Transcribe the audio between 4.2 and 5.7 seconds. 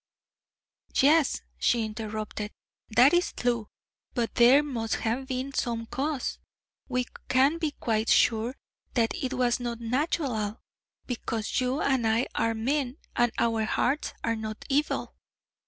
there must have been